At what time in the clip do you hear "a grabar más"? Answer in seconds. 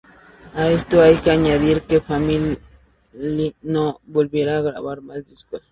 4.55-5.23